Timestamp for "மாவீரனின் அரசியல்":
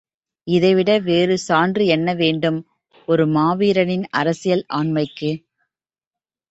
3.29-4.65